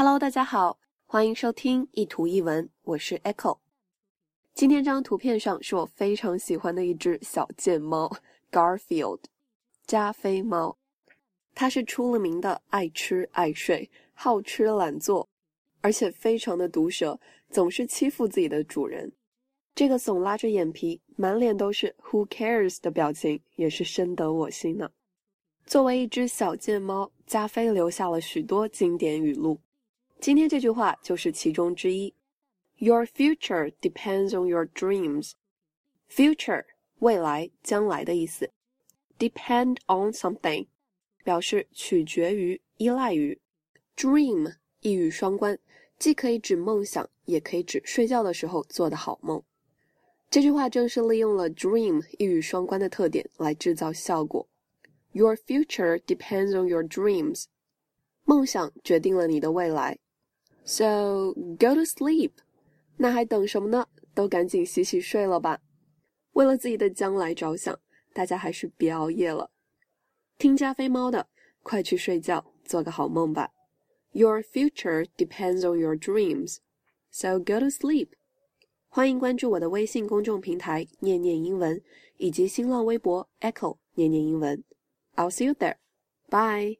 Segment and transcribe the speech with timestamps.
[0.00, 3.58] Hello，大家好，欢迎收听一图一文，我是 Echo。
[4.54, 8.08] 今天这张图片上是我非常喜欢的一只小贱猫
[8.52, 9.18] Garfield，
[9.88, 10.78] 加菲猫。
[11.52, 15.28] 它是出了名的爱吃爱睡、好吃懒做，
[15.80, 17.18] 而且非常的毒舌，
[17.50, 19.10] 总是欺负自己的主人。
[19.74, 24.88] 这个总拉着眼皮、满脸都是 “Who cares” 的表情，也是深得我心呢。
[25.66, 29.58] 作为一只小贱猫，加菲留下了许多经典语录。
[30.20, 32.12] 今天这句话就是其中之一。
[32.78, 35.32] Your future depends on your dreams.
[36.10, 36.64] Future
[36.98, 38.50] 未来、将来的意思。
[39.18, 40.66] Depend on something
[41.22, 43.40] 表示取决于、依赖于。
[43.96, 45.58] Dream 一语双关，
[45.98, 49.42] 既可以指梦想，也可以指睡觉的时候做的好梦。
[50.28, 54.46] 这句话正是利用了 dream 一语双关的特点来制造效果。
[55.12, 57.44] Your future depends on your dreams.
[58.24, 59.98] 梦想决定了你的未来。
[60.70, 62.32] So go to sleep，
[62.98, 63.88] 那还等什么呢？
[64.14, 65.62] 都赶紧洗洗睡了吧。
[66.32, 67.80] 为了自己的将来着想，
[68.12, 69.50] 大家还是别熬夜了。
[70.36, 71.26] 听加菲猫的，
[71.62, 73.50] 快去睡觉，做个好梦吧。
[74.12, 76.58] Your future depends on your dreams,
[77.10, 78.08] so go to sleep。
[78.88, 81.80] 欢迎关注我的微信公众平台“念念英文”
[82.18, 84.62] 以及新浪微博 “Echo 念念英文”。
[85.16, 85.76] I'll see you there.
[86.28, 86.78] Bye.